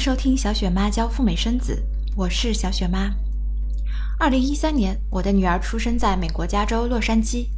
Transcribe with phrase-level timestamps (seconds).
[0.00, 1.78] 收听小雪妈教赴美生子，
[2.16, 3.14] 我是小雪妈。
[4.18, 7.48] 二零一三年，我的女儿出生在美国加州洛杉矶。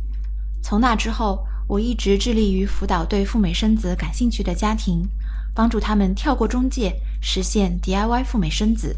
[0.60, 5.08] 从那之后，我一直致力于辅导对赴美生子感兴趣的家庭，
[5.54, 8.96] 帮助他们跳过中介，实现 DIY 赴美生子。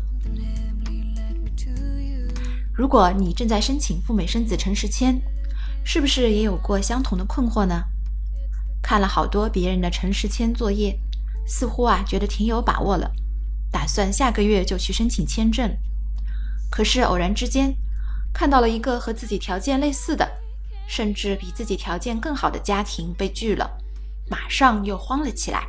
[2.72, 5.20] 如果你正在申请赴美生子城市签，
[5.84, 7.84] 是不是也有过相同的困惑呢？
[8.80, 10.98] 看了好多别人的城市签作业，
[11.46, 13.10] 似乎啊觉得挺有把握了，
[13.74, 15.68] 打算下个月就去申请签证。
[16.70, 17.74] 可是偶然之间
[18.32, 20.24] 看到了一个和自己条件类似的，
[20.86, 23.68] 甚至比自己条件更好的家庭被拒了，
[24.30, 25.66] 马上又慌了起来。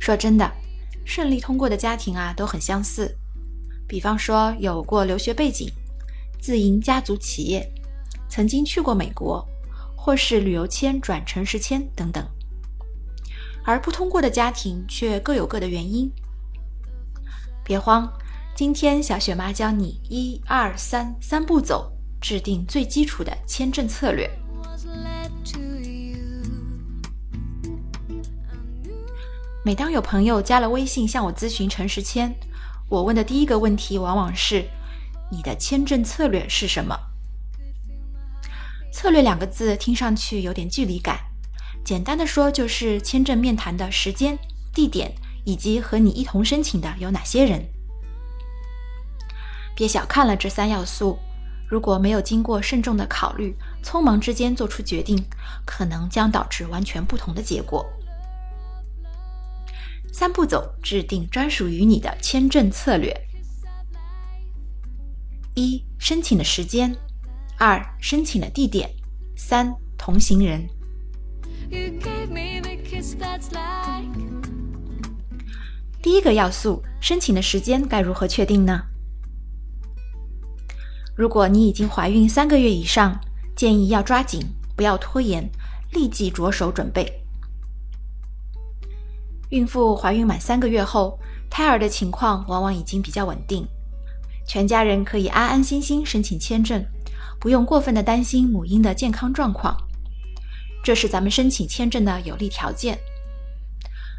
[0.00, 0.50] 说真的，
[1.04, 3.16] 顺利通过的家庭啊都很相似。
[3.86, 5.70] 比方说，有过留学背景、
[6.40, 7.64] 自营家族企业、
[8.28, 9.46] 曾经去过美国，
[9.94, 12.26] 或是旅游签转城市签等等。
[13.64, 16.10] 而不通过的家庭却各有各的原因。
[17.64, 18.12] 别慌，
[18.54, 24.28] 今天小雪妈教你一二三三步走，制定最基础的签证策略。
[29.64, 32.34] 每当有朋友加了微信向我咨询诚实签。
[32.88, 34.68] 我问的第一个问题往往是：
[35.30, 36.98] 你的签证策略是什么？
[38.92, 41.16] 策略两个字听上去有点距离感，
[41.84, 44.38] 简单的说就是签证面谈的时间、
[44.72, 45.12] 地点
[45.44, 47.64] 以及和你一同申请的有哪些人。
[49.74, 51.18] 别小看了这三要素，
[51.68, 55.22] 如果没有经过慎重的考虑，匆忙之间做出决定，
[55.64, 57.84] 可能将导致完全不同的结果。
[60.12, 63.18] 三步走，制定专属于你的签证策略：
[65.54, 66.94] 一、申请的时间；
[67.58, 68.88] 二、申请的地点；
[69.36, 70.68] 三、同行人。
[76.02, 78.82] 第一个要素，申请的时间该如何确定呢？
[81.14, 83.18] 如果你已经怀孕三个月以上，
[83.54, 84.40] 建议要抓紧，
[84.76, 85.48] 不要拖延，
[85.92, 87.10] 立即着手准备。
[89.50, 91.18] 孕妇怀孕满三个月后，
[91.48, 93.66] 胎儿的情况往往已经比较稳定，
[94.46, 96.84] 全家人可以安安心心申请签证，
[97.38, 99.76] 不用过分的担心母婴的健康状况。
[100.82, 102.98] 这是咱们申请签证的有利条件。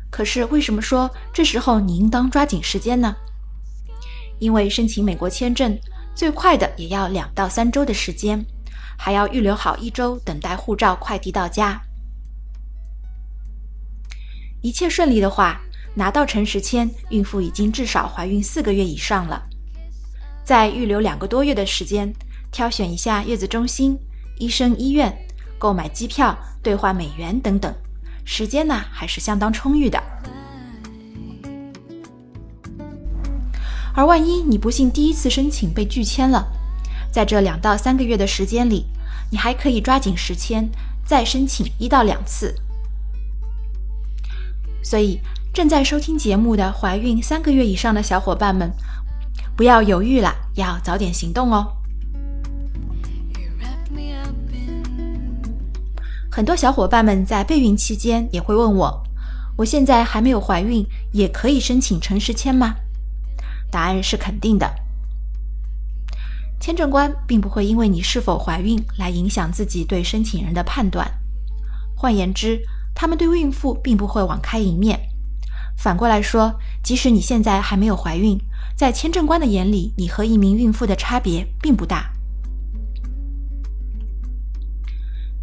[0.10, 3.16] 可是为什么说这时候你应当抓紧时间呢？
[4.40, 5.78] 因为申请美国签证
[6.14, 8.46] 最快的也要两到三周的时间，
[8.98, 11.82] 还要预留好一周等待护照快递到家。
[14.62, 15.60] 一切顺利的话，
[15.96, 19.42] 拿到诚实签，孕妇已经至少怀孕四个月以上了。
[20.44, 22.14] 再预留两个多月的时间，
[22.52, 23.98] 挑选一下月子中心、
[24.38, 25.16] 医生、医院，
[25.58, 27.72] 购买机票、兑换美元等等，
[28.24, 30.02] 时间呢还是相当充裕的。
[33.94, 36.48] 而万一你不幸第一次申请被拒签了，
[37.12, 38.88] 在这两到三个月的时间里，
[39.30, 40.68] 你还可以抓紧时间
[41.06, 42.56] 再申请一到两次。
[44.82, 45.20] 所以，
[45.54, 48.72] 正在收听节目的怀孕三个月以上的小伙伴们，
[49.56, 51.72] 不要犹豫了，要早点行动哦。
[56.36, 59.04] 很多小伙伴们在备孕期间也会问我：
[59.56, 62.74] 我现在还没有怀孕，也可以申请诚实签吗？
[63.70, 64.68] 答案是肯定的。
[66.60, 71.08] 签证官并不会因为你是否怀孕来影响自己对申请人的判断。
[71.96, 72.60] 换言之，
[72.96, 75.00] 他们对孕妇并不会网开一面。
[75.78, 78.40] 反过来说，即使你现在还没有怀孕，
[78.76, 82.12] 在签证官的眼里，你和一名孕妇的差别并不大。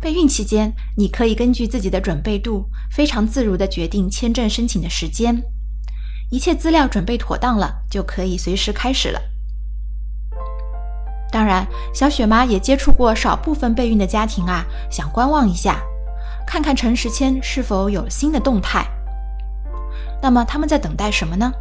[0.00, 5.42] 备孕期间，你可以根据自己的准备度，非常自如地决定签证申请的时间。
[6.30, 9.20] 一切资料准备妥当了，就可以随时开始了。
[11.30, 15.82] 当然，小雪妈也接触过少部分备孕的家庭啊，想观望一下。
[16.46, 18.86] 看看陈时谦是否有新的动态。
[20.22, 21.52] 那么他们在等待什么呢？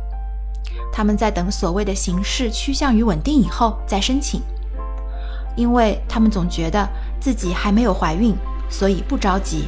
[0.92, 4.42] 他们在等所谓的形势趋向于稳定以后再申请，
[5.56, 6.88] 因为他们总觉得
[7.20, 8.36] 自己还没有怀孕，
[8.70, 9.66] 所以不着急。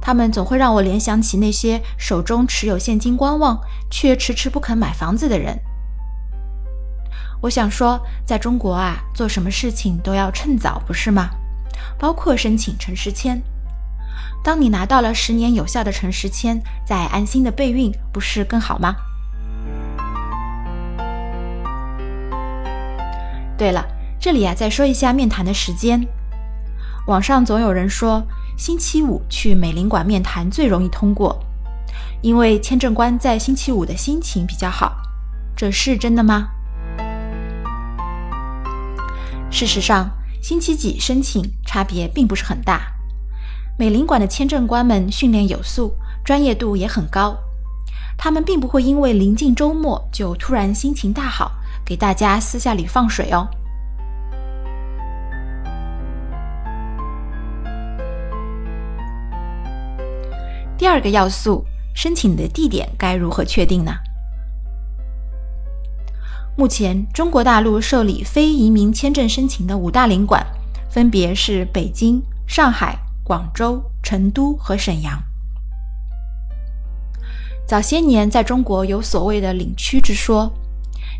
[0.00, 5.56] 他们总会让我联想起那些手中持有现金观望却迟迟不肯买房子的人。
[7.40, 11.30] 我想说，在中国啊，做什么事情都要趁早，不是吗？
[11.98, 13.40] 包括申请城市签，
[14.42, 18.94] 当你拿到了十年有效的城市签，再安心的备孕，不是更好吗？
[23.56, 23.86] 对了，
[24.22, 26.00] 这里啊，再说一下面谈的时间。
[27.08, 28.22] 网上总有人说，
[28.56, 31.36] 星期五去美领馆面谈最容易通过，
[32.20, 34.94] 因为签证官在星期五的心情比较好，
[35.56, 36.46] 这是真的吗？
[39.50, 40.08] 事实上，
[40.40, 42.80] 星期几申请差别并不是很大。
[43.76, 47.36] 美领馆的签证官们训练有素，专业度也很高，
[48.16, 51.50] 他们并不会因为临近周末就突然心情大好，
[51.84, 53.48] 给大家私下里放水哦。
[60.82, 61.64] 第二个要素。
[61.94, 63.92] 申请的地点该如何确定呢？
[66.56, 70.44] 目前，中国大陆受理非移民签证申请的五大领馆
[70.90, 75.22] 分别是北京、上海、广州、成都和沈阳。
[77.64, 80.52] 早些年，在中国有所谓的领区之说，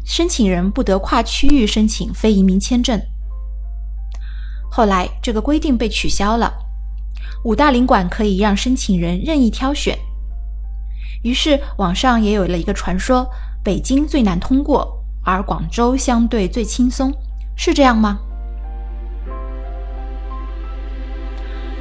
[0.05, 3.01] 申请人不得跨区域申请非移民签证。
[4.69, 6.53] 后来，这个规定被取消了，
[7.45, 9.99] 五大领馆可以让申请人任意挑选。
[11.23, 13.29] 于是，网上也有了一个传说：
[13.63, 17.13] 北京最难通过，而广州相对最轻松，
[17.57, 18.19] 是这样吗？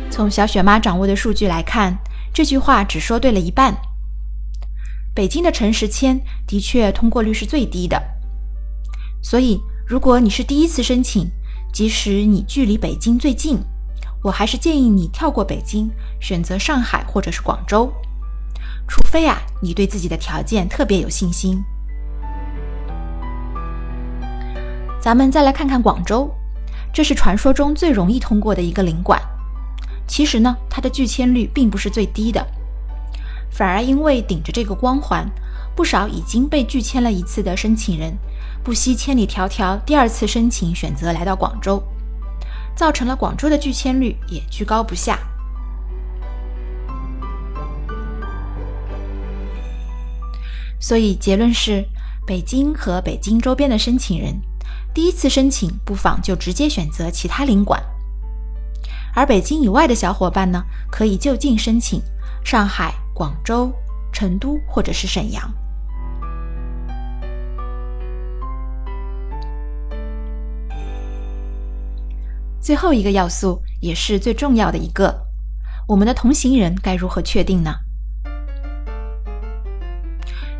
[0.10, 1.98] 从小雪妈掌握的数据来看，
[2.34, 3.76] 这句话只说对了一半。
[5.14, 8.02] 北京的诚实签的确通过率是最低的，
[9.22, 11.30] 所以如果你是第一次申请，
[11.74, 13.58] 即使你距离北京最近，
[14.24, 15.90] 我还是建议你跳过北京，
[16.20, 17.92] 选择上海或者是广州。
[18.88, 21.64] 除非啊，你对自己的条件特别有信心。
[25.00, 26.30] 咱们再来看看广州，
[26.94, 29.20] 这是传说中最容易通过的一个领馆。
[30.08, 32.46] 其实呢，它的拒签率并不是最低的，
[33.50, 35.26] 反而因为顶着这个光环，
[35.76, 38.14] 不少已经被拒签了一次的申请人，
[38.64, 41.82] 不惜千里迢迢第二次申请，选择来到广州，
[42.82, 45.20] 造成了广州的拒签率也居高不下。
[50.80, 51.86] 所以结论是，
[52.26, 54.34] 北京和北京周边的申请人，
[54.96, 57.80] 第一次申请不妨就直接选择其他领馆；
[59.14, 62.02] 而北京以外的小伙伴呢，可以就近申请
[62.44, 63.72] 上海、广州、
[64.12, 65.48] 成都或者是沈阳。
[72.62, 75.24] 最后一个要素也是最重要的一个，
[75.88, 77.74] 我们的同行人该如何确定呢？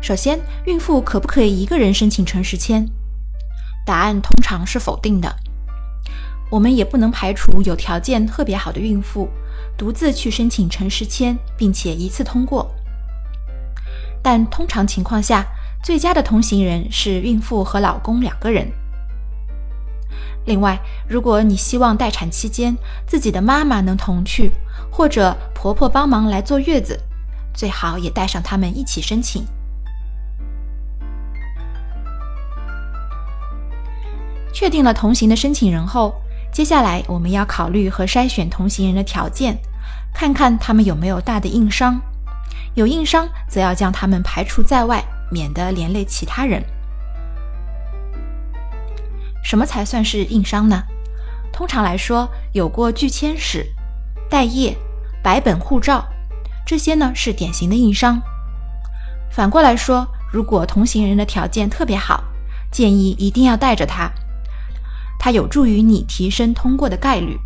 [0.00, 2.84] 首先，孕妇可不可以一个人申请诚实签？
[3.86, 5.32] 答案通常是否定的。
[6.50, 9.28] 我们也不能排除有条件特别好的孕妇
[9.78, 12.68] 独自去申请诚实签，并且一次通过。
[14.20, 15.46] 但通常情况下，
[15.84, 18.66] 最佳的同行人是孕妇和老公两个人。
[20.44, 20.78] 另外，
[21.08, 24.50] 如果你希望待产期间自己的妈妈能同去，
[24.90, 26.98] 或者婆婆帮忙来坐月子，
[27.54, 29.44] 最好也带上他们一起申请。
[34.52, 36.14] 确定了同行的申请人后，
[36.52, 39.56] 接下来我们要考虑和筛选同行人的条件，
[40.12, 42.00] 看看他们有没有大的硬伤。
[42.74, 46.62] 有硬伤，则要将他们排除在外，免得连累其他人。
[49.52, 50.82] 什么才算是硬伤呢？
[51.52, 53.66] 通常来说，有过拒签史、
[54.30, 54.74] 待业、
[55.22, 56.08] 白本护照，
[56.64, 58.18] 这些呢是典型的硬伤。
[59.30, 62.24] 反过来说，如果同行人的条件特别好，
[62.70, 64.10] 建议一定要带着他。
[65.18, 67.38] 它有助于你提升通过的概率。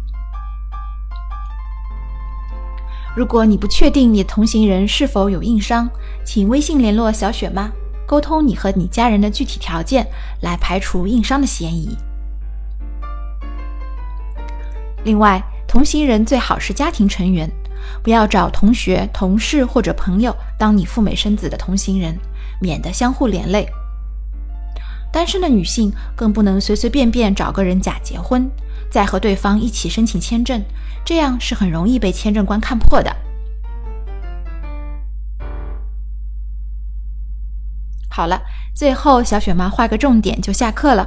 [3.17, 5.91] 如果你不确定你同行人是否有硬伤，
[6.25, 7.69] 请微信联络小雪妈，
[8.07, 10.07] 沟通你和你家人的具体条件，
[10.41, 11.97] 来排除硬伤的嫌疑。
[15.05, 17.51] 另外，同行人最好是家庭成员，
[18.03, 22.17] 不要找同学、同事或者朋友当你赴美生子的同行人，
[22.61, 23.69] 免得相互连累。
[25.13, 28.51] 单身的女性更不能随随便便找个人假结婚，
[28.91, 30.63] 再和对方一起申请签证，
[31.05, 33.15] 这样是很容易被签证官看破的。
[38.17, 38.41] 好了，
[38.75, 41.07] 最后小雪妈画个重点就下课了。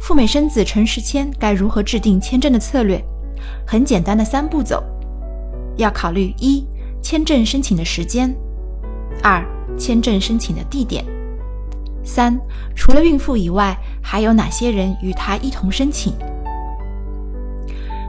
[0.00, 3.00] 赴美生子诚实签该如何制定签证的策略？
[3.64, 4.82] 很简单的三步走，
[5.76, 6.66] 要考虑一
[7.00, 8.34] 签证申请的时间，
[9.22, 9.40] 二
[9.78, 11.04] 签证申请的地点。
[12.02, 12.36] 三，
[12.74, 16.12] 除了孕妇以外，还有哪些人与他一同申请？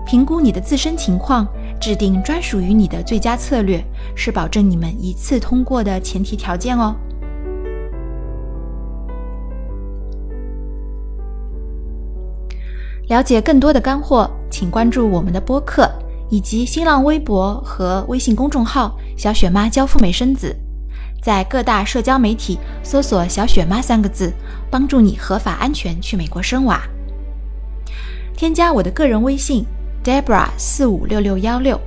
[0.08, 1.48] 评估你的自身情况，
[1.79, 3.79] 制定专属于你的最佳策略，
[4.15, 6.96] 是保证你们一次通过的前提条件哦。
[13.12, 15.91] 了解更多的干货，请关注我们的播客
[16.30, 20.56] 以及新浪微博和微信公众号“小雪妈教富美生子”。
[21.22, 24.32] 在各大社交媒体搜索“小雪妈”三个字，
[24.70, 26.82] 帮助你合法安全去美国生娃。
[28.34, 29.65] 添加我的个人微信
[30.06, 31.77] Debra 四五六六幺六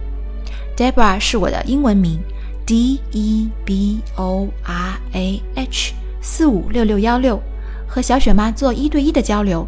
[0.76, 2.20] ，Debra 是我的英文名
[2.66, 7.40] D E B O R A H 四五六六幺六，
[7.88, 9.66] 和小雪妈做一对一的交流。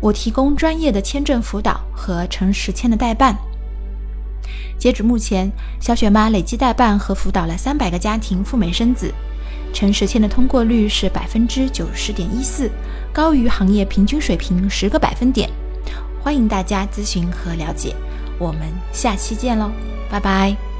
[0.00, 3.36] 我提供专业的签证辅导和诚实签的代办。
[4.78, 5.50] 截止目前，
[5.80, 9.12] 小雪妈累计代办和辅导了三百个家庭赴美生子，
[9.72, 12.70] 诚实签的通过率是百分之九十点一四，
[13.12, 15.50] 高于行业平均水平十个百分点。
[16.22, 17.94] 欢迎大家咨询和了解，
[18.38, 18.60] 我们
[18.92, 19.70] 下期见喽，
[20.10, 20.75] 拜拜。